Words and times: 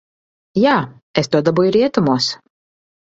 Jā, 0.61 0.77
es 1.23 1.31
to 1.35 1.41
dabūju 1.49 1.75
rietumos. 1.77 2.31